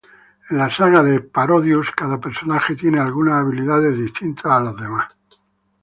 [0.49, 5.07] En la saga de "Parodius", cada personaje tiene algunas habilidades distintas a los demás.